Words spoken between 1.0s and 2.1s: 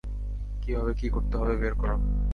করতে হবে বের করো।